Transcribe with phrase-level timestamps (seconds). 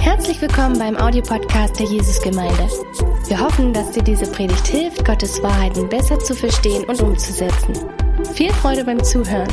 [0.00, 2.68] Herzlich willkommen beim Audiopodcast der Jesusgemeinde.
[3.26, 7.74] Wir hoffen, dass dir diese Predigt hilft, Gottes Wahrheiten besser zu verstehen und umzusetzen.
[8.34, 9.48] Viel Freude beim Zuhören.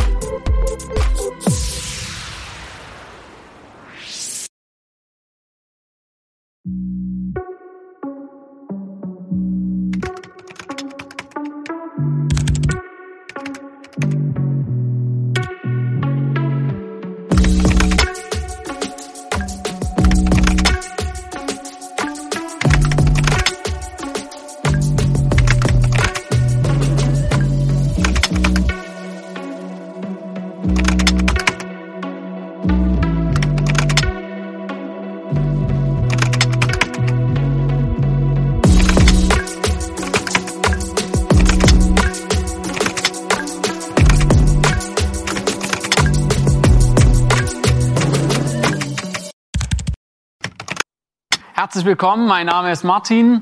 [51.65, 53.41] Herzlich willkommen, mein Name ist Martin.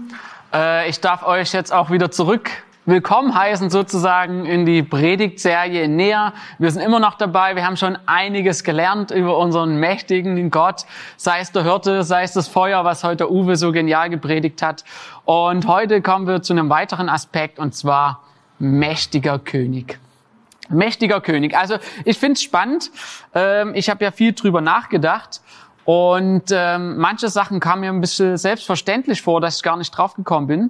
[0.53, 2.49] Äh, ich darf euch jetzt auch wieder zurück
[2.85, 6.31] willkommen heißen sozusagen in die Predigtserie näher.
[6.57, 7.57] Wir sind immer noch dabei.
[7.57, 10.85] Wir haben schon einiges gelernt über unseren mächtigen Gott.
[11.17, 14.85] Sei es der Hirte, sei es das Feuer, was heute Uwe so genial gepredigt hat.
[15.25, 18.23] Und heute kommen wir zu einem weiteren Aspekt und zwar
[18.57, 19.99] mächtiger König.
[20.69, 21.57] Mächtiger König.
[21.57, 22.89] Also ich finde es spannend.
[23.35, 25.41] Ähm, ich habe ja viel drüber nachgedacht.
[25.85, 30.47] Und ähm, manche Sachen kamen mir ein bisschen selbstverständlich vor, dass ich gar nicht draufgekommen
[30.47, 30.69] bin.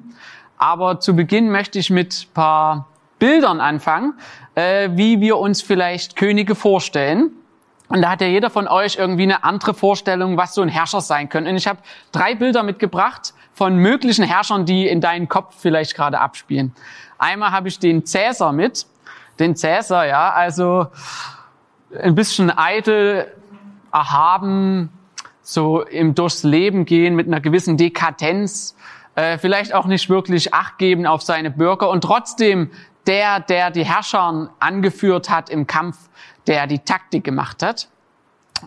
[0.58, 2.88] Aber zu Beginn möchte ich mit paar
[3.20, 4.14] Bildern anfangen,
[4.56, 7.32] äh, wie wir uns vielleicht Könige vorstellen.
[7.90, 11.02] Und da hat ja jeder von euch irgendwie eine andere Vorstellung, was so ein Herrscher
[11.02, 11.52] sein könnte.
[11.52, 11.80] Und ich habe
[12.12, 16.74] drei Bilder mitgebracht von möglichen Herrschern, die in deinen Kopf vielleicht gerade abspielen.
[17.20, 18.88] Einmal habe ich den Cäsar mit.
[19.40, 20.88] Den Cäsar, ja, also
[22.02, 23.32] ein bisschen eitel,
[23.92, 24.90] erhaben,
[25.44, 28.76] so im durchs Leben gehen mit einer gewissen Dekadenz,
[29.16, 32.72] äh, vielleicht auch nicht wirklich Acht geben auf seine Bürger und trotzdem
[33.06, 35.98] der, der die Herrscher angeführt hat im Kampf,
[36.48, 37.90] der die Taktik gemacht hat.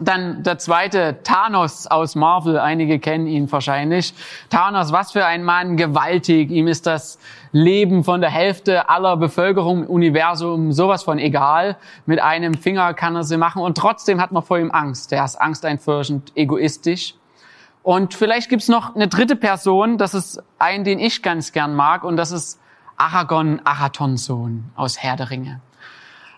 [0.00, 4.14] Dann der zweite, Thanos aus Marvel, einige kennen ihn wahrscheinlich.
[4.50, 6.50] Thanos, was für ein Mann, gewaltig.
[6.50, 7.18] Ihm ist das
[7.52, 11.76] Leben von der Hälfte aller Bevölkerung im Universum sowas von egal.
[12.04, 15.12] Mit einem Finger kann er sie machen und trotzdem hat man vor ihm Angst.
[15.12, 17.14] Der ist angsteinflößend, egoistisch.
[17.82, 22.02] Und vielleicht gibt's noch eine dritte Person, das ist ein, den ich ganz gern mag,
[22.02, 22.60] und das ist
[22.96, 25.60] Aragorn Arathon-Sohn aus Herr der Ringe.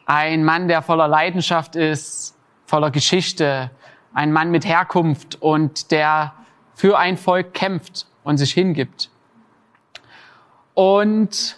[0.05, 2.38] Ein Mann, der voller Leidenschaft ist,
[2.69, 3.71] voller Geschichte,
[4.13, 6.35] ein Mann mit Herkunft und der
[6.75, 9.11] für ein Volk kämpft und sich hingibt.
[10.75, 11.58] Und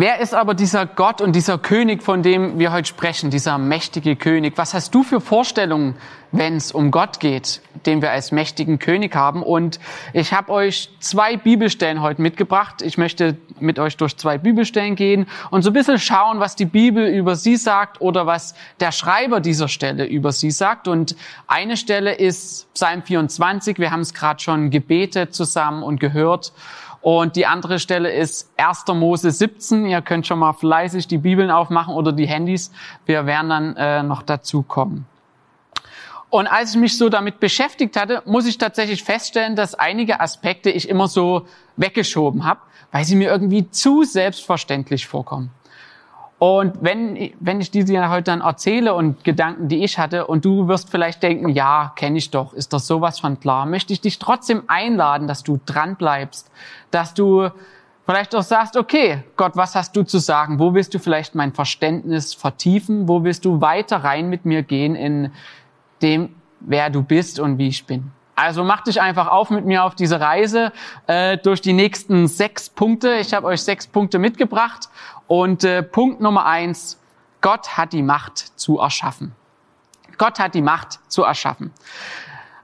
[0.00, 4.14] Wer ist aber dieser Gott und dieser König, von dem wir heute sprechen, dieser mächtige
[4.14, 4.52] König?
[4.54, 5.96] Was hast du für Vorstellungen,
[6.30, 9.42] wenn es um Gott geht, den wir als mächtigen König haben?
[9.42, 9.80] Und
[10.12, 12.80] ich habe euch zwei Bibelstellen heute mitgebracht.
[12.80, 16.66] Ich möchte mit euch durch zwei Bibelstellen gehen und so ein bisschen schauen, was die
[16.66, 20.86] Bibel über sie sagt oder was der Schreiber dieser Stelle über sie sagt.
[20.86, 21.16] Und
[21.48, 23.80] eine Stelle ist Psalm 24.
[23.80, 26.52] Wir haben es gerade schon gebetet zusammen und gehört.
[27.10, 28.84] Und die andere Stelle ist 1.
[28.88, 29.86] Mose 17.
[29.86, 32.70] Ihr könnt schon mal fleißig die Bibeln aufmachen oder die Handys.
[33.06, 35.06] Wir werden dann äh, noch dazu kommen.
[36.28, 40.68] Und als ich mich so damit beschäftigt hatte, muss ich tatsächlich feststellen, dass einige Aspekte
[40.68, 41.46] ich immer so
[41.78, 42.60] weggeschoben habe,
[42.92, 45.50] weil sie mir irgendwie zu selbstverständlich vorkommen.
[46.38, 50.68] Und wenn, wenn ich diese heute dann erzähle und Gedanken, die ich hatte, und du
[50.68, 54.20] wirst vielleicht denken, ja, kenne ich doch, ist das sowas von klar, möchte ich dich
[54.20, 56.50] trotzdem einladen, dass du dran bleibst,
[56.92, 57.48] dass du
[58.06, 60.60] vielleicht auch sagst, okay, Gott, was hast du zu sagen?
[60.60, 63.08] Wo willst du vielleicht mein Verständnis vertiefen?
[63.08, 65.32] Wo willst du weiter rein mit mir gehen in
[66.02, 68.12] dem, wer du bist und wie ich bin?
[68.38, 70.72] Also mach dich einfach auf mit mir auf diese Reise
[71.08, 73.16] äh, durch die nächsten sechs Punkte.
[73.16, 74.88] Ich habe euch sechs Punkte mitgebracht
[75.26, 77.00] und äh, Punkt Nummer eins,
[77.40, 79.34] Gott hat die Macht zu erschaffen.
[80.18, 81.72] Gott hat die Macht zu erschaffen.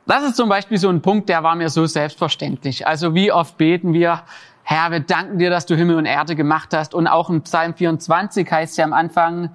[0.06, 2.86] Das ist zum Beispiel so ein Punkt, der war mir so selbstverständlich.
[2.86, 4.22] Also wie oft beten wir,
[4.62, 6.94] Herr, wir danken dir, dass du Himmel und Erde gemacht hast.
[6.94, 9.50] Und auch in Psalm 24 heißt ja am Anfang,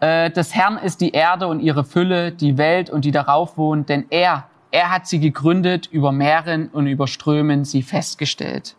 [0.00, 3.88] äh, des Herrn ist die Erde und ihre Fülle, die Welt und die darauf wohnt,
[3.88, 8.76] denn er, er hat sie gegründet, über Meeren und über Strömen sie festgestellt.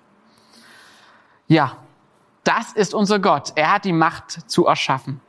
[1.48, 1.78] Ja,
[2.44, 3.54] das ist unser Gott.
[3.56, 5.22] Er hat die Macht zu erschaffen.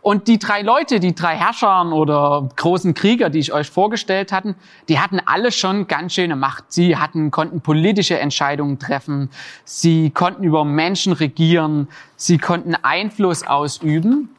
[0.00, 4.54] Und die drei Leute, die drei Herrscher oder großen Krieger, die ich euch vorgestellt hatten,
[4.88, 6.72] die hatten alle schon ganz schöne Macht.
[6.72, 9.28] Sie hatten, konnten politische Entscheidungen treffen.
[9.64, 11.88] Sie konnten über Menschen regieren.
[12.16, 14.30] Sie konnten Einfluss ausüben.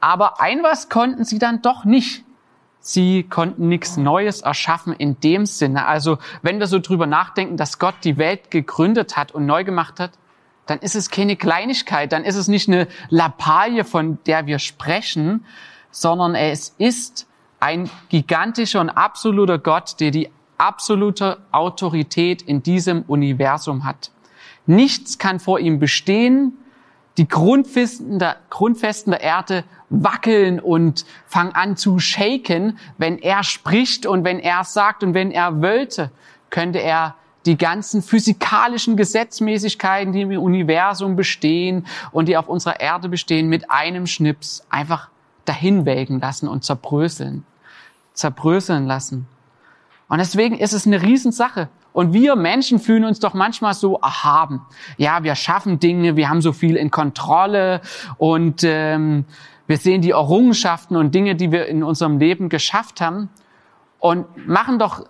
[0.00, 2.24] Aber ein was konnten sie dann doch nicht.
[2.82, 5.86] Sie konnten nichts Neues erschaffen in dem Sinne.
[5.86, 10.00] Also wenn wir so drüber nachdenken, dass Gott die Welt gegründet hat und neu gemacht
[10.00, 10.10] hat,
[10.66, 15.44] dann ist es keine Kleinigkeit, dann ist es nicht eine Lappalie, von der wir sprechen,
[15.90, 17.26] sondern es ist
[17.60, 24.10] ein gigantischer und absoluter Gott, der die absolute Autorität in diesem Universum hat.
[24.66, 26.56] Nichts kann vor ihm bestehen.
[27.18, 34.06] Die Grundfesten der, Grundfesten der Erde wackeln und fangen an zu shaken, wenn er spricht
[34.06, 36.10] und wenn er sagt und wenn er wollte,
[36.48, 37.14] könnte er
[37.44, 43.70] die ganzen physikalischen Gesetzmäßigkeiten, die im Universum bestehen und die auf unserer Erde bestehen, mit
[43.70, 45.08] einem Schnips einfach
[45.44, 47.44] dahin welken lassen und zerbröseln.
[48.14, 49.26] Zerbröseln lassen.
[50.08, 51.68] Und deswegen ist es eine Riesensache.
[51.92, 54.62] Und wir Menschen fühlen uns doch manchmal so erhaben.
[54.96, 57.80] Ja, wir schaffen Dinge, wir haben so viel in Kontrolle
[58.18, 59.24] und ähm,
[59.66, 63.28] wir sehen die Errungenschaften und Dinge, die wir in unserem Leben geschafft haben
[63.98, 65.04] und machen doch,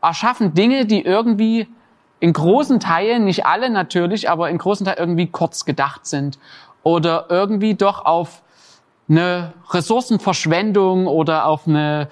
[0.00, 1.68] erschaffen Dinge, die irgendwie
[2.18, 6.38] in großen Teilen, nicht alle natürlich, aber in großen Teilen irgendwie kurz gedacht sind
[6.82, 8.42] oder irgendwie doch auf
[9.08, 12.08] eine Ressourcenverschwendung oder auf eine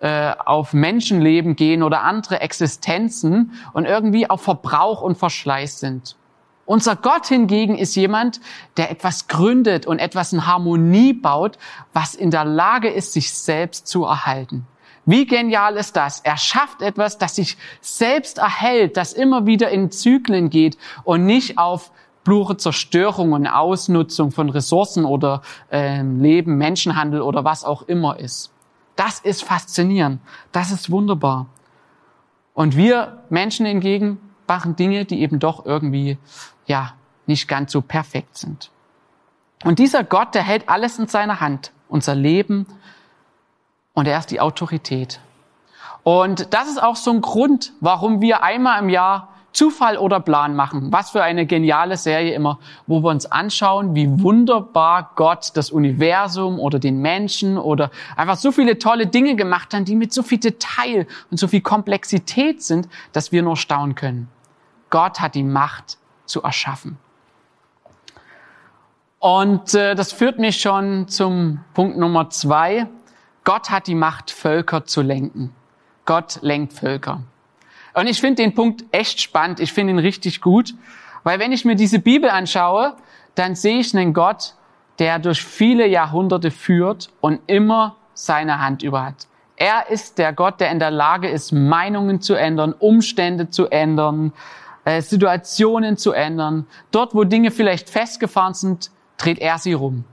[0.00, 6.16] äh, auf Menschenleben gehen oder andere Existenzen und irgendwie auf Verbrauch und Verschleiß sind.
[6.66, 8.40] Unser Gott hingegen ist jemand,
[8.76, 11.58] der etwas gründet und etwas in Harmonie baut,
[11.94, 14.66] was in der Lage ist, sich selbst zu erhalten.
[15.06, 16.20] Wie genial ist das?
[16.20, 21.56] Er schafft etwas, das sich selbst erhält, das immer wieder in Zyklen geht und nicht
[21.56, 21.90] auf
[22.24, 25.40] plure Zerstörung und Ausnutzung von Ressourcen oder
[25.72, 28.52] äh, Leben, Menschenhandel oder was auch immer ist.
[28.98, 30.20] Das ist faszinierend.
[30.50, 31.46] Das ist wunderbar.
[32.52, 34.18] Und wir Menschen hingegen
[34.48, 36.18] machen Dinge, die eben doch irgendwie,
[36.66, 38.72] ja, nicht ganz so perfekt sind.
[39.62, 41.70] Und dieser Gott, der hält alles in seiner Hand.
[41.88, 42.66] Unser Leben.
[43.94, 45.20] Und er ist die Autorität.
[46.02, 50.54] Und das ist auch so ein Grund, warum wir einmal im Jahr Zufall oder Plan
[50.54, 50.92] machen.
[50.92, 56.60] Was für eine geniale Serie immer, wo wir uns anschauen, wie wunderbar Gott das Universum
[56.60, 60.38] oder den Menschen oder einfach so viele tolle Dinge gemacht hat, die mit so viel
[60.38, 64.28] Detail und so viel Komplexität sind, dass wir nur staunen können.
[64.90, 66.96] Gott hat die Macht zu erschaffen.
[69.18, 72.86] Und äh, das führt mich schon zum Punkt Nummer zwei.
[73.42, 75.52] Gott hat die Macht, Völker zu lenken.
[76.04, 77.22] Gott lenkt Völker.
[77.94, 79.60] Und ich finde den Punkt echt spannend.
[79.60, 80.74] Ich finde ihn richtig gut.
[81.24, 82.94] Weil wenn ich mir diese Bibel anschaue,
[83.34, 84.54] dann sehe ich einen Gott,
[84.98, 89.28] der durch viele Jahrhunderte führt und immer seine Hand über hat.
[89.56, 94.32] Er ist der Gott, der in der Lage ist, Meinungen zu ändern, Umstände zu ändern,
[94.84, 96.66] äh, Situationen zu ändern.
[96.90, 100.04] Dort, wo Dinge vielleicht festgefahren sind, dreht er sie rum.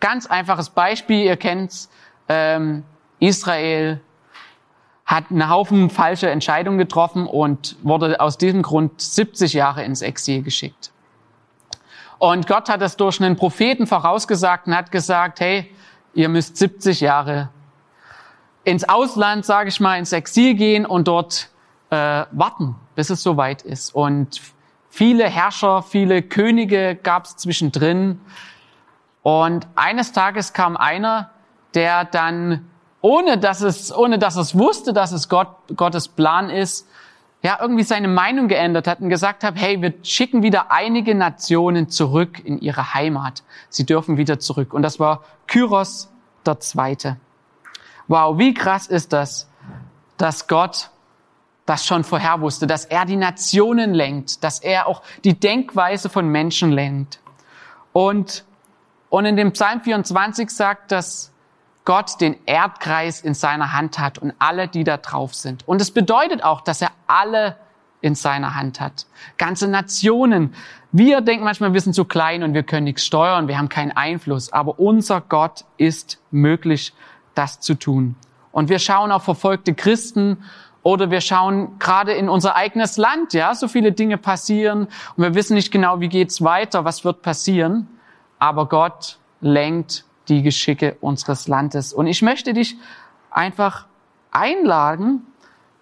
[0.00, 1.90] Ganz einfaches Beispiel, ihr kennt's,
[2.28, 2.84] ähm,
[3.18, 4.00] Israel
[5.06, 10.42] hat einen Haufen falsche Entscheidungen getroffen und wurde aus diesem Grund 70 Jahre ins Exil
[10.42, 10.90] geschickt.
[12.18, 15.72] Und Gott hat das durch einen Propheten vorausgesagt und hat gesagt, hey,
[16.14, 17.50] ihr müsst 70 Jahre
[18.64, 21.50] ins Ausland, sage ich mal, ins Exil gehen und dort
[21.90, 23.94] äh, warten, bis es soweit ist.
[23.94, 24.40] Und
[24.88, 28.20] viele Herrscher, viele Könige gab es zwischendrin.
[29.22, 31.30] Und eines Tages kam einer,
[31.74, 32.68] der dann
[33.06, 36.88] ohne dass es, ohne dass es wusste, dass es Gott, Gottes Plan ist,
[37.40, 41.88] ja, irgendwie seine Meinung geändert hat und gesagt hat, hey, wir schicken wieder einige Nationen
[41.88, 43.44] zurück in ihre Heimat.
[43.68, 44.74] Sie dürfen wieder zurück.
[44.74, 46.10] Und das war Kyros
[46.44, 47.18] der Zweite.
[48.08, 49.48] Wow, wie krass ist das,
[50.16, 50.90] dass Gott
[51.64, 56.26] das schon vorher wusste, dass er die Nationen lenkt, dass er auch die Denkweise von
[56.26, 57.20] Menschen lenkt.
[57.92, 58.44] Und,
[59.10, 61.30] und in dem Psalm 24 sagt, dass
[61.86, 65.66] Gott den Erdkreis in seiner Hand hat und alle, die da drauf sind.
[65.66, 67.56] Und es bedeutet auch, dass er alle
[68.02, 69.06] in seiner Hand hat.
[69.38, 70.54] Ganze Nationen.
[70.92, 73.92] Wir denken manchmal, wir sind zu klein und wir können nichts steuern, wir haben keinen
[73.92, 74.52] Einfluss.
[74.52, 76.92] Aber unser Gott ist möglich,
[77.34, 78.16] das zu tun.
[78.50, 80.42] Und wir schauen auf verfolgte Christen
[80.82, 85.34] oder wir schauen gerade in unser eigenes Land, ja, so viele Dinge passieren und wir
[85.34, 87.88] wissen nicht genau, wie geht's weiter, was wird passieren.
[88.38, 91.92] Aber Gott lenkt die Geschicke unseres Landes.
[91.92, 92.76] Und ich möchte dich
[93.30, 93.86] einfach
[94.30, 95.26] einladen,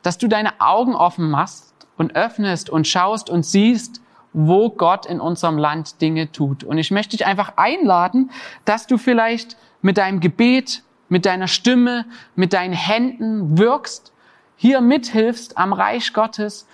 [0.03, 4.01] dass du deine Augen offen machst und öffnest und schaust und siehst,
[4.33, 6.65] wo Gott in unserem Land Dinge tut.
[6.65, 8.31] Und ich möchte dich einfach einladen,
[8.65, 14.13] dass du vielleicht mit deinem Gebet, mit deiner Stimme, mit deinen Händen wirkst,
[14.57, 16.67] hier mithilfst am Reich Gottes,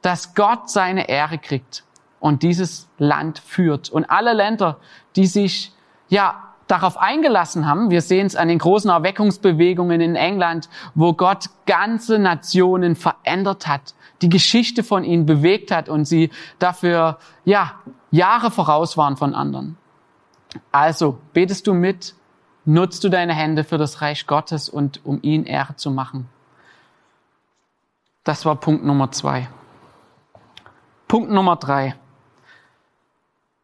[0.00, 1.84] dass Gott seine Ehre kriegt
[2.18, 3.90] und dieses Land führt.
[3.90, 4.78] Und alle Länder,
[5.16, 5.72] die sich
[6.08, 11.46] ja darauf eingelassen haben, wir sehen es an den großen Erweckungsbewegungen in England, wo Gott
[11.66, 17.74] ganze Nationen verändert hat, die Geschichte von ihnen bewegt hat und sie dafür, ja,
[18.10, 19.76] Jahre voraus waren von anderen.
[20.70, 22.14] Also, betest du mit,
[22.64, 26.28] nutzt du deine Hände für das Reich Gottes und um ihn Ehre zu machen.
[28.24, 29.48] Das war Punkt Nummer zwei.
[31.08, 31.96] Punkt Nummer drei.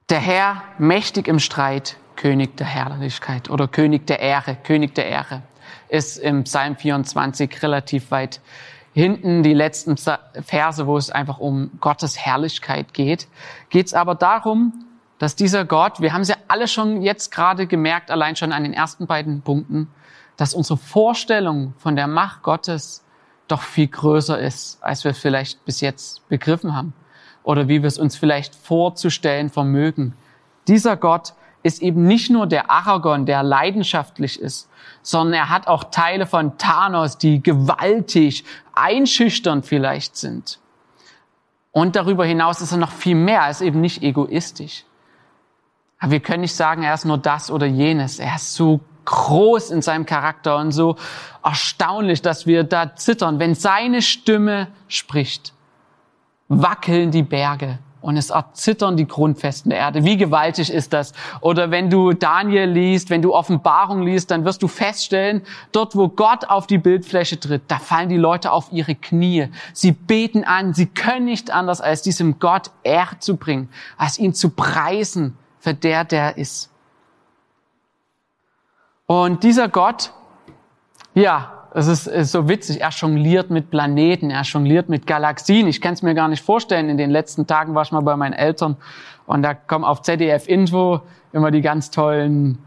[0.08, 5.42] Der Herr mächtig im Streit, König der Herrlichkeit oder König der Ehre, König der Ehre,
[5.88, 8.40] ist im Psalm 24 relativ weit
[8.92, 13.28] hinten, die letzten Verse, wo es einfach um Gottes Herrlichkeit geht,
[13.70, 14.84] geht es aber darum,
[15.18, 18.64] dass dieser Gott, wir haben es ja alle schon jetzt gerade gemerkt, allein schon an
[18.64, 19.88] den ersten beiden Punkten,
[20.36, 23.04] dass unsere Vorstellung von der Macht Gottes
[23.46, 26.94] doch viel größer ist, als wir vielleicht bis jetzt begriffen haben
[27.44, 30.14] oder wie wir es uns vielleicht vorzustellen vermögen.
[30.66, 34.68] Dieser Gott ist eben nicht nur der Aragon, der leidenschaftlich ist,
[35.02, 40.58] sondern er hat auch Teile von Thanos, die gewaltig, einschüchternd vielleicht sind.
[41.72, 44.84] Und darüber hinaus ist er noch viel mehr, er ist eben nicht egoistisch.
[45.98, 48.18] Aber wir können nicht sagen, er ist nur das oder jenes.
[48.18, 50.96] Er ist so groß in seinem Charakter und so
[51.42, 53.38] erstaunlich, dass wir da zittern.
[53.38, 55.52] Wenn seine Stimme spricht,
[56.48, 60.04] wackeln die Berge und es erzittern die Grundfesten der Erde.
[60.04, 61.12] Wie gewaltig ist das?
[61.40, 66.08] Oder wenn du Daniel liest, wenn du Offenbarung liest, dann wirst du feststellen, dort wo
[66.08, 69.48] Gott auf die Bildfläche tritt, da fallen die Leute auf ihre Knie.
[69.72, 74.34] Sie beten an, sie können nicht anders, als diesem Gott Ehre zu bringen, als ihn
[74.34, 76.70] zu preisen für der, der ist.
[79.06, 80.12] Und dieser Gott,
[81.14, 85.66] ja, es ist, ist so witzig, er jongliert mit Planeten, er jongliert mit Galaxien.
[85.66, 86.88] Ich kann es mir gar nicht vorstellen.
[86.88, 88.76] In den letzten Tagen war ich mal bei meinen Eltern
[89.26, 91.00] und da kommen auf ZDF Info
[91.32, 92.58] immer die ganz tollen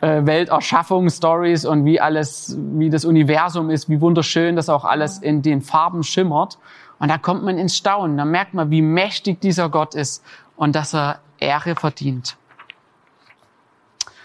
[0.00, 5.42] äh, Welterschaffungsstories und wie alles, wie das Universum ist, wie wunderschön das auch alles in
[5.42, 6.58] den Farben schimmert.
[6.98, 10.24] Und da kommt man ins Staunen, da merkt man, wie mächtig dieser Gott ist
[10.56, 12.36] und dass er Ehre verdient.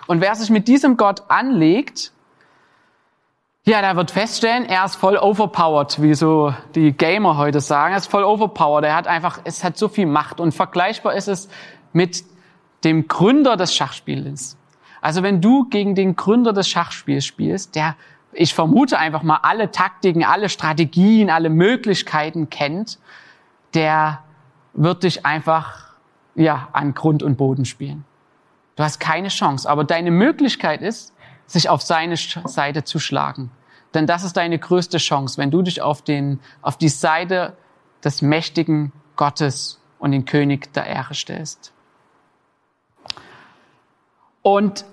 [0.07, 2.12] Und wer sich mit diesem Gott anlegt,
[3.65, 7.93] ja, der wird feststellen, er ist voll overpowered, wie so die Gamer heute sagen.
[7.93, 8.83] Er ist voll overpowered.
[8.83, 10.41] Er hat einfach, es hat so viel Macht.
[10.41, 11.47] Und vergleichbar ist es
[11.93, 12.25] mit
[12.83, 14.57] dem Gründer des Schachspiels.
[14.99, 17.95] Also wenn du gegen den Gründer des Schachspiels spielst, der,
[18.33, 22.99] ich vermute einfach mal, alle Taktiken, alle Strategien, alle Möglichkeiten kennt,
[23.73, 24.23] der
[24.73, 25.93] wird dich einfach,
[26.35, 28.03] ja, an Grund und Boden spielen.
[28.75, 29.69] Du hast keine Chance.
[29.69, 31.12] Aber deine Möglichkeit ist,
[31.47, 33.51] sich auf seine Seite zu schlagen.
[33.93, 37.55] Denn das ist deine größte Chance, wenn du dich auf, den, auf die Seite
[38.03, 41.71] des mächtigen Gottes und den König der Ehre stellst.
[44.41, 44.85] Und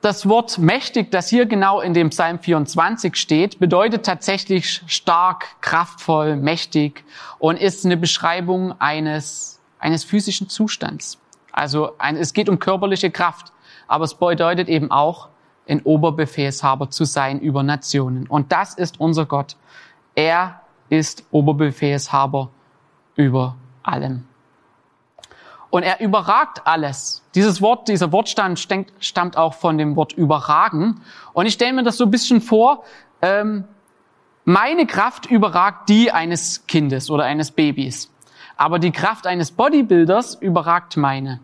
[0.00, 6.36] das Wort mächtig, das hier genau in dem Psalm 24 steht, bedeutet tatsächlich stark, kraftvoll,
[6.36, 7.04] mächtig
[7.38, 11.18] und ist eine Beschreibung eines, eines physischen Zustands.
[11.52, 13.52] Also es geht um körperliche Kraft,
[13.88, 15.28] aber es bedeutet eben auch
[15.68, 18.26] ein Oberbefehlshaber zu sein über Nationen.
[18.26, 19.56] Und das ist unser Gott.
[20.14, 22.50] Er ist Oberbefehlshaber
[23.14, 24.24] über allem.
[25.70, 27.22] Und er überragt alles.
[27.34, 28.58] Dieses Wort, dieser Wortstand
[29.00, 31.02] stammt auch von dem Wort überragen.
[31.34, 32.84] Und ich stelle mir das so ein bisschen vor,
[33.20, 33.64] ähm,
[34.44, 38.10] meine Kraft überragt die eines Kindes oder eines Babys.
[38.56, 41.40] Aber die Kraft eines Bodybuilders überragt meine.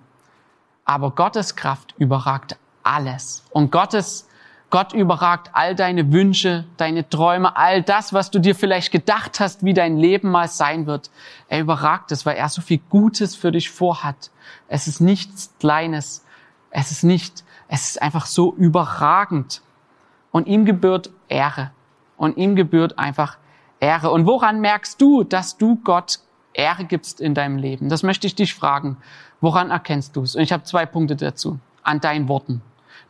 [0.86, 3.44] Aber Gottes Kraft überragt alles.
[3.50, 4.28] Und Gottes,
[4.70, 9.64] Gott überragt all deine Wünsche, deine Träume, all das, was du dir vielleicht gedacht hast,
[9.64, 11.10] wie dein Leben mal sein wird.
[11.48, 14.30] Er überragt es, weil er so viel Gutes für dich vorhat.
[14.68, 16.24] Es ist nichts Kleines.
[16.70, 19.62] Es ist nicht, es ist einfach so überragend.
[20.32, 21.70] Und ihm gebührt Ehre.
[22.16, 23.38] Und ihm gebührt einfach
[23.78, 24.10] Ehre.
[24.10, 26.18] Und woran merkst du, dass du Gott
[26.52, 27.88] Ehre gibst in deinem Leben?
[27.88, 28.96] Das möchte ich dich fragen.
[29.40, 30.34] Woran erkennst du es?
[30.34, 31.60] Und ich habe zwei Punkte dazu.
[31.84, 32.60] An deinen Worten.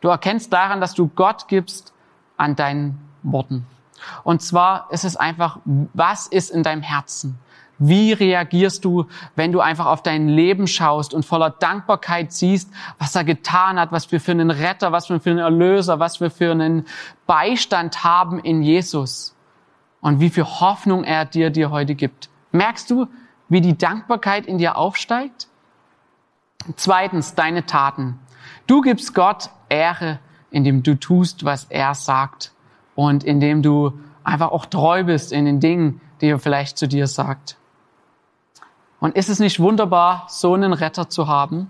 [0.01, 1.93] Du erkennst daran, dass du Gott gibst
[2.37, 3.65] an deinen Worten.
[4.23, 5.59] Und zwar ist es einfach,
[5.93, 7.39] was ist in deinem Herzen?
[7.77, 13.15] Wie reagierst du, wenn du einfach auf dein Leben schaust und voller Dankbarkeit siehst, was
[13.15, 16.31] er getan hat, was wir für einen Retter, was wir für einen Erlöser, was wir
[16.31, 16.85] für einen
[17.27, 19.35] Beistand haben in Jesus
[19.99, 22.29] und wie viel Hoffnung er dir dir heute gibt?
[22.53, 23.07] Merkst du,
[23.49, 25.49] wie die Dankbarkeit in dir aufsteigt?
[26.77, 28.19] Zweitens, deine Taten.
[28.67, 30.19] Du gibst Gott Ehre,
[30.51, 32.53] indem du tust, was er sagt
[32.95, 33.93] und indem du
[34.23, 37.57] einfach auch treu bist in den Dingen, die er vielleicht zu dir sagt.
[38.99, 41.69] Und ist es nicht wunderbar, so einen Retter zu haben?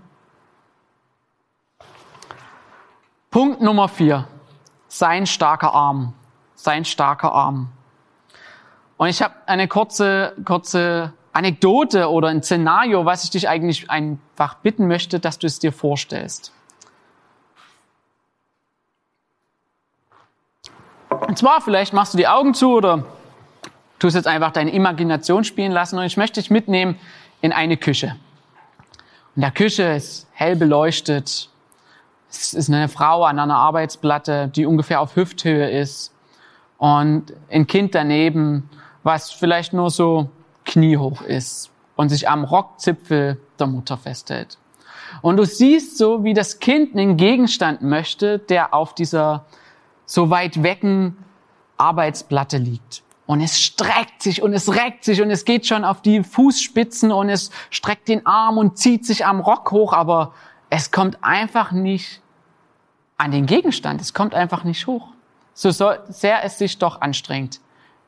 [3.30, 4.26] Punkt Nummer vier.
[4.88, 6.14] Sein starker Arm.
[6.54, 7.68] Sein starker Arm.
[8.96, 14.54] Und ich habe eine kurze, kurze Anekdote oder ein Szenario, was ich dich eigentlich einfach
[14.62, 16.54] bitten möchte, dass du es dir vorstellst.
[21.20, 23.04] Und zwar, vielleicht machst du die Augen zu oder
[23.98, 26.98] tust jetzt einfach deine Imagination spielen lassen und ich möchte dich mitnehmen
[27.40, 28.16] in eine Küche.
[29.34, 31.50] In der Küche ist hell beleuchtet.
[32.30, 36.12] Es ist eine Frau an einer Arbeitsplatte, die ungefähr auf Hüfthöhe ist.
[36.78, 38.68] Und ein Kind daneben,
[39.02, 40.28] was vielleicht nur so
[40.64, 44.58] kniehoch ist und sich am Rockzipfel der Mutter festhält.
[45.22, 49.46] Und du siehst so, wie das Kind einen Gegenstand möchte, der auf dieser
[50.06, 51.16] so weit wecken
[51.76, 53.02] Arbeitsplatte liegt.
[53.26, 57.10] Und es streckt sich und es reckt sich und es geht schon auf die Fußspitzen
[57.10, 60.32] und es streckt den Arm und zieht sich am Rock hoch, aber
[60.70, 62.22] es kommt einfach nicht
[63.16, 64.00] an den Gegenstand.
[64.00, 65.08] Es kommt einfach nicht hoch.
[65.54, 67.60] So sehr es sich doch anstrengt.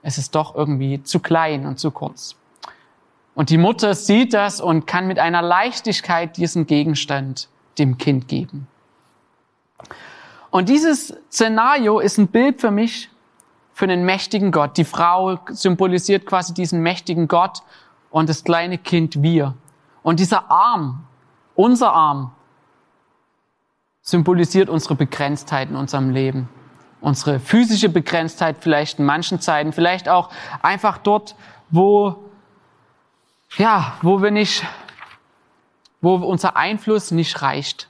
[0.02, 2.36] Es ist doch irgendwie zu klein und zu kurz.
[3.34, 8.66] Und die Mutter sieht das und kann mit einer Leichtigkeit diesen Gegenstand dem Kind geben.
[10.50, 13.10] Und dieses Szenario ist ein Bild für mich
[13.74, 14.76] für einen mächtigen Gott.
[14.76, 17.62] Die Frau symbolisiert quasi diesen mächtigen Gott
[18.10, 19.54] und das kleine Kind wir.
[20.02, 21.04] Und dieser Arm,
[21.54, 22.32] unser Arm,
[24.02, 26.48] symbolisiert unsere Begrenztheit in unserem Leben.
[27.00, 30.30] Unsere physische Begrenztheit vielleicht in manchen Zeiten, vielleicht auch
[30.62, 31.36] einfach dort,
[31.70, 32.16] wo,
[33.58, 34.64] ja, wo wir nicht,
[36.00, 37.88] wo unser Einfluss nicht reicht,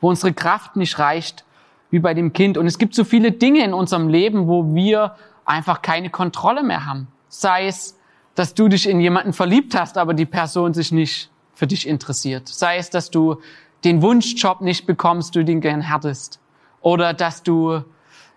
[0.00, 1.44] wo unsere Kraft nicht reicht,
[1.90, 2.58] wie bei dem Kind.
[2.58, 6.86] Und es gibt so viele Dinge in unserem Leben, wo wir einfach keine Kontrolle mehr
[6.86, 7.08] haben.
[7.28, 7.98] Sei es,
[8.34, 12.48] dass du dich in jemanden verliebt hast, aber die Person sich nicht für dich interessiert.
[12.48, 13.40] Sei es, dass du
[13.84, 16.40] den Wunschjob nicht bekommst, du den gern hättest.
[16.80, 17.82] Oder dass du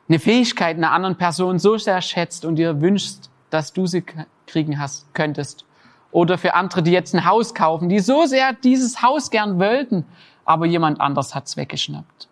[0.08, 4.04] eine Fähigkeit einer anderen Person so sehr schätzt und dir wünschst, dass du sie
[4.48, 5.66] kriegen hast, könntest.
[6.12, 10.06] Oder für andere, die jetzt ein Haus kaufen, die so sehr dieses Haus gern wollten,
[10.44, 12.28] aber jemand anders hat's weggeschnappt.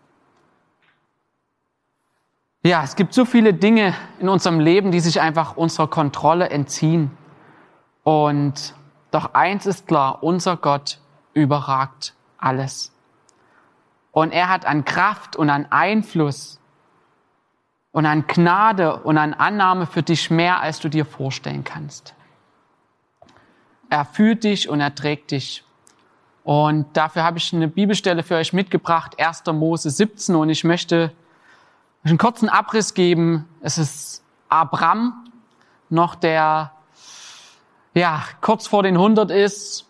[2.62, 7.10] Ja, es gibt so viele Dinge in unserem Leben, die sich einfach unserer Kontrolle entziehen.
[8.04, 8.74] Und
[9.12, 11.00] doch eins ist klar, unser Gott
[11.34, 12.92] überragt alles.
[14.12, 16.60] Und er hat an Kraft und an Einfluss
[17.94, 22.14] und an Gnade und an Annahme für dich mehr, als du dir vorstellen kannst.
[23.90, 25.64] Er fühlt dich und er trägt dich.
[26.44, 29.46] Und dafür habe ich eine Bibelstelle für euch mitgebracht, 1.
[29.54, 30.36] Mose 17.
[30.36, 31.14] Und ich möchte
[32.04, 33.48] einen kurzen Abriss geben.
[33.62, 35.26] Es ist Abram,
[35.90, 36.72] noch der,
[37.94, 39.86] ja, kurz vor den 100 ist,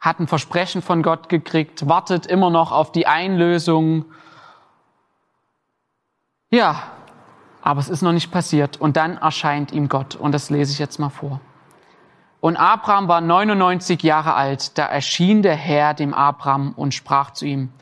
[0.00, 4.04] hat ein Versprechen von Gott gekriegt, wartet immer noch auf die Einlösung.
[6.50, 6.82] Ja,
[7.62, 8.80] aber es ist noch nicht passiert.
[8.80, 10.14] Und dann erscheint ihm Gott.
[10.14, 11.40] Und das lese ich jetzt mal vor.
[12.40, 14.78] Und Abraham war 99 Jahre alt.
[14.78, 17.72] Da erschien der Herr dem Abraham und sprach zu ihm,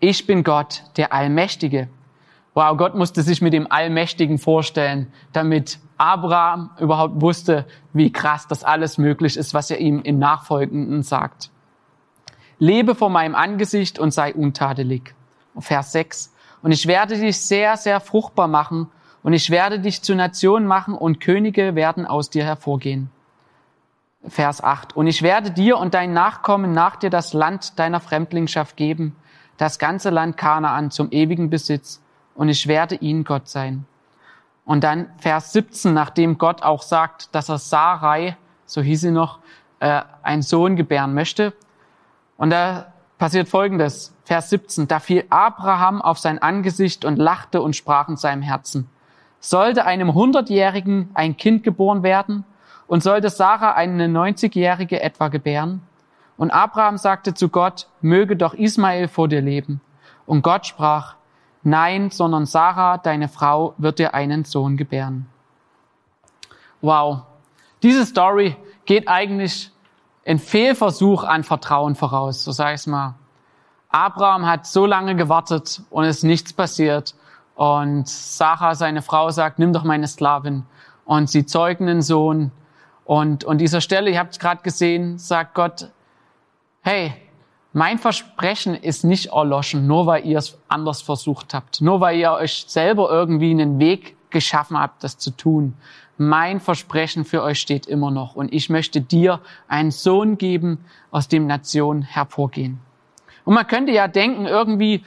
[0.00, 1.88] ich bin Gott, der Allmächtige.
[2.58, 8.64] Wow, Gott musste sich mit dem Allmächtigen vorstellen, damit Abraham überhaupt wusste, wie krass das
[8.64, 11.52] alles möglich ist, was er ihm im Nachfolgenden sagt.
[12.58, 15.14] Lebe vor meinem Angesicht und sei untadelig.
[15.56, 16.34] Vers 6.
[16.60, 18.88] Und ich werde dich sehr, sehr fruchtbar machen
[19.22, 23.08] und ich werde dich zu Nationen machen und Könige werden aus dir hervorgehen.
[24.26, 24.96] Vers 8.
[24.96, 29.14] Und ich werde dir und deinen Nachkommen nach dir das Land deiner Fremdlingschaft geben,
[29.58, 32.02] das ganze Land Kanaan zum ewigen Besitz
[32.38, 33.84] und ich werde ihnen Gott sein.
[34.64, 39.40] Und dann Vers 17, nachdem Gott auch sagt, dass er Sarai, so hieß sie noch,
[39.80, 41.52] äh, einen Sohn gebären möchte.
[42.36, 47.74] Und da passiert Folgendes, Vers 17, da fiel Abraham auf sein Angesicht und lachte und
[47.74, 48.88] sprach in seinem Herzen,
[49.40, 52.44] sollte einem Hundertjährigen ein Kind geboren werden
[52.86, 55.82] und sollte Sarah eine 90-Jährige etwa gebären?
[56.36, 59.80] Und Abraham sagte zu Gott, möge doch Ismael vor dir leben.
[60.24, 61.17] Und Gott sprach,
[61.62, 65.26] Nein, sondern Sarah, deine Frau, wird dir einen Sohn gebären.
[66.80, 67.22] Wow.
[67.82, 69.70] Diese Story geht eigentlich
[70.24, 73.14] in Fehlversuch an Vertrauen voraus, so sage ich mal.
[73.88, 77.14] Abraham hat so lange gewartet und es ist nichts passiert.
[77.54, 80.64] Und Sarah, seine Frau, sagt, nimm doch meine Sklavin.
[81.04, 82.52] Und sie zeugen einen Sohn.
[83.04, 85.90] Und, und dieser Stelle, ihr habt es gerade gesehen, sagt Gott,
[86.82, 87.14] hey,
[87.78, 92.32] mein Versprechen ist nicht erloschen, nur weil ihr es anders versucht habt, nur weil ihr
[92.32, 95.74] euch selber irgendwie einen Weg geschaffen habt, das zu tun.
[96.16, 101.28] Mein Versprechen für euch steht immer noch und ich möchte dir einen Sohn geben, aus
[101.28, 102.80] dem Nationen hervorgehen.
[103.44, 105.04] Und man könnte ja denken, irgendwie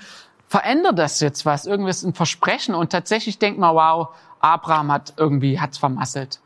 [0.47, 1.65] verändert das jetzt was?
[1.65, 6.39] Irgendwas ein Versprechen und tatsächlich denkt man, wow, Abraham hat irgendwie, hat's vermasselt.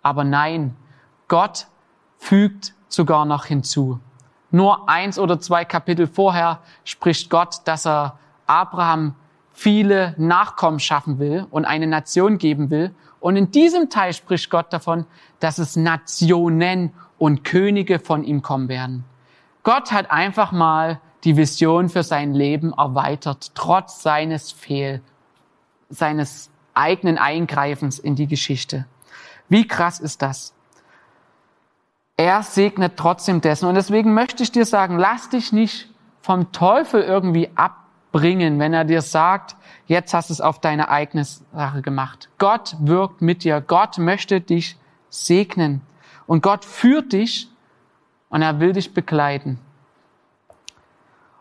[0.00, 0.74] Aber nein,
[1.28, 1.66] Gott
[2.16, 4.00] fügt sogar noch hinzu.
[4.50, 9.14] Nur eins oder zwei Kapitel vorher spricht Gott, dass er Abraham
[9.52, 12.94] viele Nachkommen schaffen will und eine Nation geben will.
[13.20, 15.04] Und in diesem Teil spricht Gott davon,
[15.40, 19.04] dass es Nationen und Könige von ihm kommen werden.
[19.64, 25.02] Gott hat einfach mal die Vision für sein Leben erweitert, trotz seines Fehl,
[25.90, 28.86] seines eigenen Eingreifens in die Geschichte.
[29.48, 30.54] Wie krass ist das?
[32.18, 33.66] Er segnet trotzdem dessen.
[33.66, 35.88] Und deswegen möchte ich dir sagen, lass dich nicht
[36.20, 39.54] vom Teufel irgendwie abbringen, wenn er dir sagt,
[39.86, 42.28] jetzt hast du es auf deine eigene Sache gemacht.
[42.38, 43.60] Gott wirkt mit dir.
[43.60, 44.76] Gott möchte dich
[45.08, 45.80] segnen.
[46.26, 47.48] Und Gott führt dich
[48.30, 49.60] und er will dich begleiten.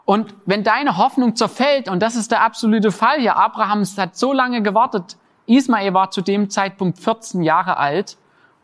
[0.05, 4.31] Und wenn deine Hoffnung zerfällt, und das ist der absolute Fall hier, Abraham hat so
[4.31, 8.15] lange gewartet, Ismael war zu dem Zeitpunkt 14 Jahre alt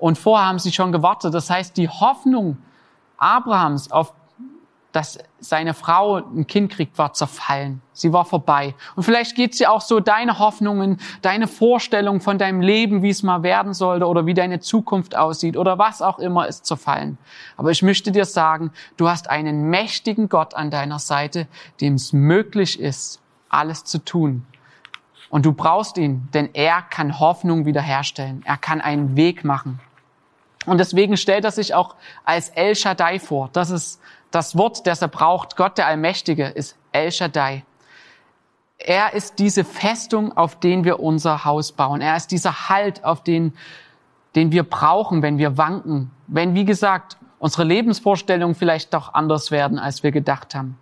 [0.04, 1.34] und vorher haben sie schon gewartet.
[1.34, 2.58] Das heißt, die Hoffnung
[3.18, 4.14] Abrahams auf
[4.92, 7.82] dass seine Frau ein Kind kriegt, war zerfallen.
[7.94, 8.76] Sie war vorbei.
[8.96, 13.24] Und vielleicht geht sie auch so, deine Hoffnungen, deine Vorstellung von deinem Leben, wie es
[13.24, 17.18] mal werden sollte oder wie deine Zukunft aussieht oder was auch immer, ist zerfallen.
[17.58, 21.48] Aber ich möchte dir sagen, du hast einen mächtigen Gott an deiner Seite,
[21.82, 24.46] dem es möglich ist, alles zu tun.
[25.32, 28.44] Und du brauchst ihn, denn er kann Hoffnung wiederherstellen.
[28.46, 29.80] Er kann einen Weg machen.
[30.66, 33.50] Und deswegen stellt er sich auch als El Shaddai vor.
[33.54, 34.00] Das ist
[34.32, 35.56] das Wort, das er braucht.
[35.56, 37.64] Gott der Allmächtige ist El Shaddai.
[38.78, 42.02] Er ist diese Festung, auf den wir unser Haus bauen.
[42.02, 43.54] Er ist dieser Halt, auf den,
[44.36, 46.12] den wir brauchen, wenn wir wanken.
[46.28, 50.78] Wenn, wie gesagt, unsere Lebensvorstellungen vielleicht doch anders werden, als wir gedacht haben.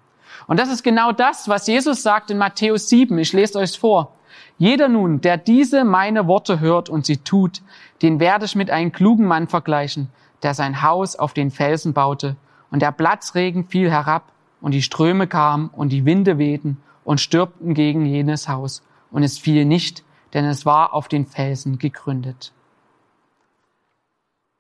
[0.48, 3.18] Und das ist genau das, was Jesus sagt in Matthäus 7.
[3.20, 4.14] Ich lese euch vor.
[4.62, 7.64] Jeder nun, der diese meine Worte hört und sie tut,
[8.04, 10.10] den werde ich mit einem klugen Mann vergleichen,
[10.44, 12.36] der sein Haus auf den Felsen baute.
[12.70, 17.74] Und der Platzregen fiel herab, und die Ströme kamen, und die Winde wehten und stürmten
[17.74, 18.84] gegen jenes Haus.
[19.10, 20.04] Und es fiel nicht,
[20.36, 22.54] denn es war auf den Felsen gegründet.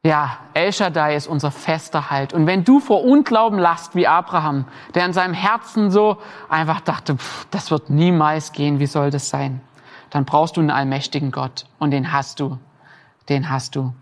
[0.03, 2.33] Ja, El Shaddai ist unser fester Halt.
[2.33, 6.17] Und wenn du vor Unglauben lachst wie Abraham, der in seinem Herzen so
[6.49, 9.61] einfach dachte, pff, das wird niemals gehen, wie soll das sein?
[10.11, 11.65] Dann brauchst du einen allmächtigen Gott.
[11.79, 12.59] Und den hast du.
[13.29, 13.93] Den hast du.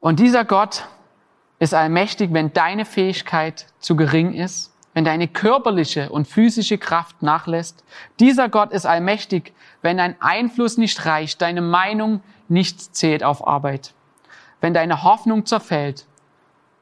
[0.00, 0.86] Und dieser Gott
[1.58, 7.84] ist allmächtig, wenn deine Fähigkeit zu gering ist, wenn deine körperliche und physische Kraft nachlässt.
[8.20, 13.94] Dieser Gott ist allmächtig, wenn dein Einfluss nicht reicht, deine Meinung nicht zählt auf Arbeit,
[14.60, 16.06] wenn deine Hoffnung zerfällt.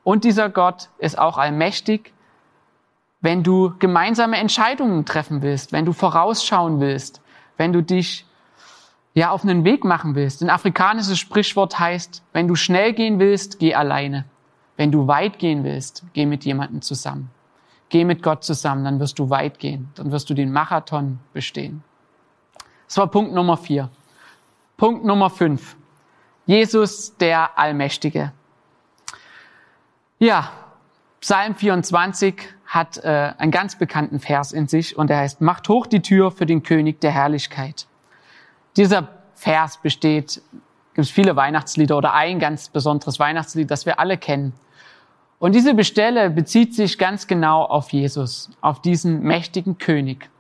[0.03, 2.12] Und dieser Gott ist auch allmächtig,
[3.23, 7.23] wenn du gemeinsame Entscheidungen treffen willst, wenn du vorausschauen willst,
[7.57, 8.27] wenn du dich
[9.15, 10.43] ja auf einen Weg machen willst.
[10.43, 14.25] Ein afrikanisches Sprichwort heißt, wenn du schnell gehen willst, geh alleine.
[14.77, 17.31] Wenn du weit gehen willst, geh mit jemandem zusammen.
[17.91, 19.91] Geh mit Gott zusammen, dann wirst du weit gehen.
[19.95, 21.85] Dann wirst du den Marathon bestehen.
[22.89, 23.91] Das war Punkt Nummer vier.
[24.77, 25.77] Punkt Nummer fünf.
[26.47, 28.33] Jesus, der Allmächtige.
[30.19, 30.51] Ja,
[31.21, 32.35] Psalm 24
[32.73, 36.31] hat äh, einen ganz bekannten Vers in sich und der heißt, macht hoch die Tür
[36.31, 37.87] für den König der Herrlichkeit.
[38.79, 40.41] Dieser Vers besteht,
[40.95, 44.55] gibt es viele Weihnachtslieder oder ein ganz besonderes Weihnachtslied, das wir alle kennen.
[45.39, 50.31] Und diese Bestelle bezieht sich ganz genau auf Jesus, auf diesen mächtigen König.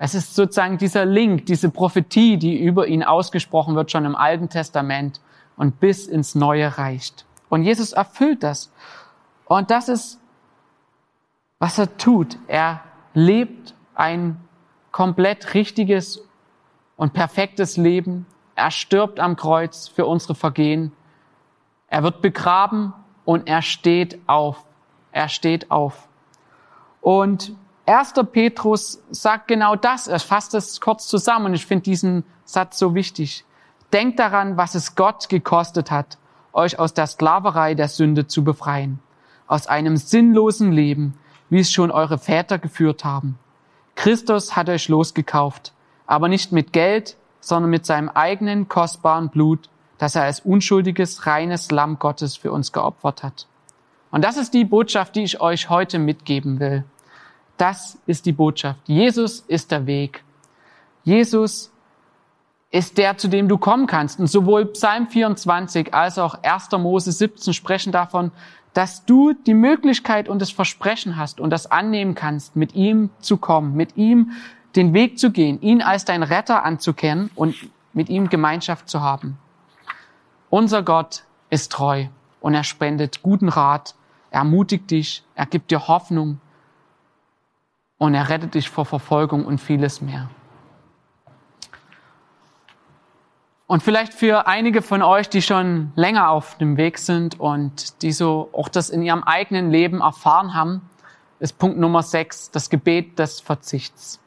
[0.00, 4.48] Es ist sozusagen dieser Link, diese Prophetie, die über ihn ausgesprochen wird, schon im Alten
[4.48, 5.20] Testament
[5.56, 7.24] und bis ins Neue reicht.
[7.48, 8.72] Und Jesus erfüllt das.
[9.44, 10.18] Und das ist
[11.58, 12.38] was er tut.
[12.46, 12.82] Er
[13.14, 14.40] lebt ein
[14.92, 16.24] komplett richtiges
[16.96, 18.26] und perfektes Leben.
[18.54, 20.92] Er stirbt am Kreuz für unsere Vergehen.
[21.88, 22.92] Er wird begraben
[23.24, 24.64] und er steht auf.
[25.12, 26.08] Er steht auf.
[27.00, 27.52] Und
[27.86, 28.14] 1.
[28.32, 30.08] Petrus sagt genau das.
[30.08, 33.44] Er fasst es kurz zusammen und ich finde diesen Satz so wichtig.
[33.92, 36.18] Denkt daran, was es Gott gekostet hat,
[36.52, 38.98] euch aus der Sklaverei der Sünde zu befreien,
[39.46, 41.18] aus einem sinnlosen Leben,
[41.50, 43.38] wie es schon eure Väter geführt haben.
[43.94, 45.72] Christus hat euch losgekauft,
[46.06, 51.70] aber nicht mit Geld, sondern mit seinem eigenen kostbaren Blut, das er als unschuldiges, reines
[51.70, 53.46] Lamm Gottes für uns geopfert hat.
[54.10, 56.84] Und das ist die Botschaft, die ich euch heute mitgeben will.
[57.56, 58.80] Das ist die Botschaft.
[58.86, 60.22] Jesus ist der Weg.
[61.04, 61.72] Jesus
[62.70, 64.20] ist der, zu dem du kommen kannst.
[64.20, 66.70] Und sowohl Psalm 24 als auch 1.
[66.72, 68.30] Mose 17 sprechen davon,
[68.78, 73.36] dass du die Möglichkeit und das Versprechen hast und das annehmen kannst, mit ihm zu
[73.36, 74.30] kommen, mit ihm
[74.76, 77.56] den Weg zu gehen, ihn als dein Retter anzukennen und
[77.92, 79.36] mit ihm Gemeinschaft zu haben.
[80.48, 82.06] Unser Gott ist treu
[82.38, 83.96] und er spendet guten Rat,
[84.30, 86.40] er ermutigt dich, er gibt dir Hoffnung
[87.96, 90.30] und er rettet dich vor Verfolgung und vieles mehr.
[93.68, 98.12] Und vielleicht für einige von euch, die schon länger auf dem Weg sind und die
[98.12, 100.88] so auch das in ihrem eigenen Leben erfahren haben,
[101.38, 104.20] ist Punkt Nummer sechs, das Gebet des Verzichts.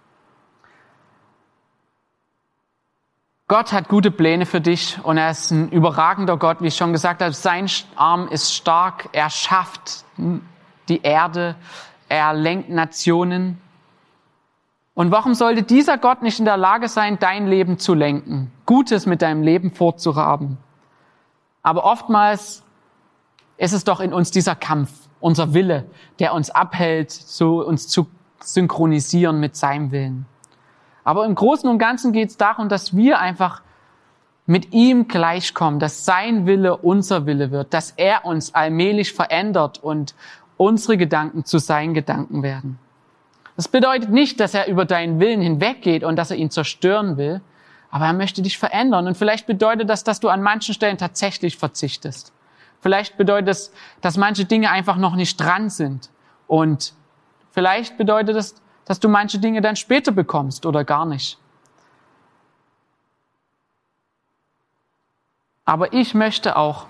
[3.47, 6.93] Gott hat gute Pläne für dich und er ist ein überragender Gott, wie ich schon
[6.93, 7.33] gesagt habe.
[7.33, 10.05] Sein Arm ist stark, er schafft
[10.87, 11.55] die Erde,
[12.07, 13.59] er lenkt Nationen.
[14.93, 19.05] Und warum sollte dieser Gott nicht in der Lage sein, dein Leben zu lenken, Gutes
[19.05, 20.57] mit deinem Leben vorzuhaben?
[21.61, 22.63] Aber oftmals
[23.57, 25.83] ist es doch in uns dieser Kampf, unser Wille,
[26.19, 28.07] der uns abhält, so uns zu
[28.39, 30.25] synchronisieren mit seinem Willen.
[31.03, 33.61] Aber im Großen und Ganzen geht es darum, dass wir einfach
[34.45, 40.15] mit ihm gleichkommen, dass sein Wille unser Wille wird, dass er uns allmählich verändert und
[40.55, 42.79] unsere Gedanken zu seinen Gedanken werden.
[43.57, 47.41] Das bedeutet nicht, dass er über deinen Willen hinweggeht und dass er ihn zerstören will,
[47.91, 49.05] aber er möchte dich verändern.
[49.05, 52.33] Und vielleicht bedeutet das, dass du an manchen Stellen tatsächlich verzichtest.
[52.79, 56.09] Vielleicht bedeutet es, dass manche Dinge einfach noch nicht dran sind.
[56.47, 56.93] Und
[57.51, 61.37] vielleicht bedeutet es, dass du manche Dinge dann später bekommst oder gar nicht.
[65.65, 66.87] Aber ich möchte auch,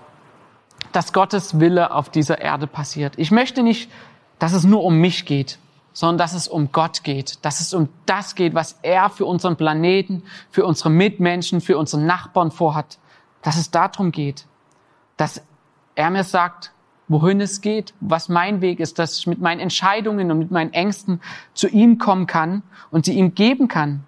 [0.92, 3.14] dass Gottes Wille auf dieser Erde passiert.
[3.16, 3.90] Ich möchte nicht,
[4.38, 5.58] dass es nur um mich geht,
[5.92, 9.56] sondern dass es um Gott geht, dass es um das geht, was er für unseren
[9.56, 12.98] Planeten, für unsere Mitmenschen, für unsere Nachbarn vorhat,
[13.42, 14.46] dass es darum geht,
[15.16, 15.42] dass
[15.94, 16.72] er mir sagt,
[17.08, 20.72] wohin es geht, was mein Weg ist, dass ich mit meinen Entscheidungen und mit meinen
[20.72, 21.20] Ängsten
[21.54, 24.04] zu ihm kommen kann und sie ihm geben kann.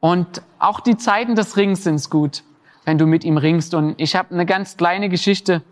[0.00, 2.44] Und auch die Zeiten des Rings sind gut,
[2.84, 3.74] wenn du mit ihm ringst.
[3.74, 5.62] Und ich habe eine ganz kleine Geschichte,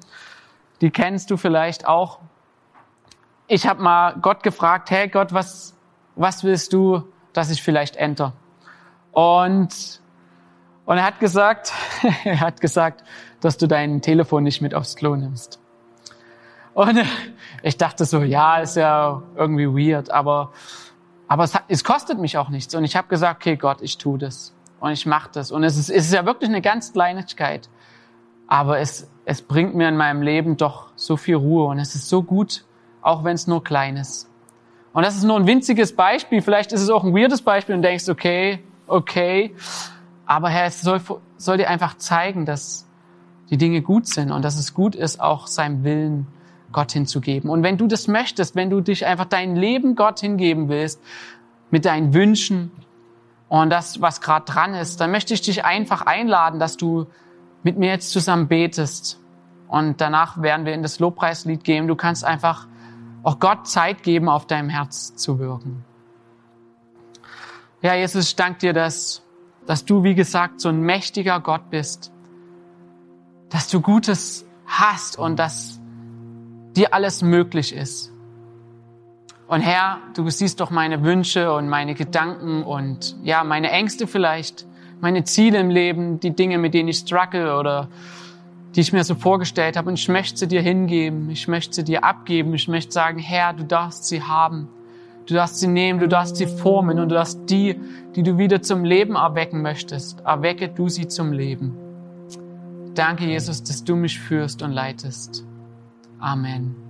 [0.81, 2.19] die kennst du vielleicht auch.
[3.53, 5.75] Ich habe mal Gott gefragt, hey Gott, was,
[6.15, 8.33] was willst du, dass ich vielleicht enter?
[9.11, 10.01] Und,
[10.87, 11.73] und er hat gesagt,
[12.25, 13.03] er hat gesagt,
[13.41, 15.59] dass du dein Telefon nicht mit aufs Klo nimmst.
[16.75, 17.03] Und
[17.65, 20.53] ich dachte so, ja, ist ja irgendwie weird, aber,
[21.27, 22.73] aber es, es kostet mich auch nichts.
[22.77, 24.55] Und ich habe gesagt, okay, Gott, ich tu das.
[24.79, 25.51] Und ich mache das.
[25.51, 27.69] Und es ist, es ist ja wirklich eine ganz Kleinigkeit.
[28.47, 31.65] Aber es, es bringt mir in meinem Leben doch so viel Ruhe.
[31.65, 32.65] Und es ist so gut,
[33.03, 34.29] auch wenn es nur klein ist.
[34.93, 36.43] Und das ist nur ein winziges Beispiel.
[36.43, 39.55] Vielleicht ist es auch ein weirdes Beispiel und denkst, okay, okay.
[40.27, 41.01] Aber Herr, es soll,
[41.37, 42.87] soll dir einfach zeigen, dass
[43.51, 46.27] die Dinge gut sind und dass es gut ist, auch seinem Willen
[46.73, 47.51] Gott hinzugeben.
[47.51, 51.01] Und wenn du das möchtest, wenn du dich einfach dein Leben Gott hingeben willst,
[51.71, 52.71] mit deinen Wünschen
[53.49, 57.07] und das, was gerade dran ist, dann möchte ich dich einfach einladen, dass du
[57.63, 59.21] mit mir jetzt zusammen betest.
[59.69, 61.87] Und danach werden wir in das Lobpreislied gehen.
[61.87, 62.67] Du kannst einfach
[63.23, 65.85] auch Gott Zeit geben, auf deinem Herz zu wirken.
[67.83, 69.23] Ja, Jesus, ich danke dir, dass,
[69.67, 72.13] dass du, wie gesagt, so ein mächtiger Gott bist,
[73.49, 75.81] dass du Gutes hast und dass
[76.77, 78.13] dir alles möglich ist.
[79.49, 84.65] Und Herr, du siehst doch meine Wünsche und meine Gedanken und ja, meine Ängste vielleicht,
[85.01, 87.89] meine Ziele im Leben, die Dinge, mit denen ich struggle oder
[88.75, 89.89] die ich mir so vorgestellt habe.
[89.89, 93.53] Und ich möchte sie dir hingeben, ich möchte sie dir abgeben, ich möchte sagen, Herr,
[93.53, 94.69] du darfst sie haben.
[95.27, 97.79] Du darfst sie nehmen, du darfst sie formen und du darfst die,
[98.17, 101.77] die du wieder zum Leben erwecken möchtest, erwecke du sie zum Leben.
[102.95, 105.45] Danke, Jesus, dass du mich führst und leitest.
[106.19, 106.90] Amen.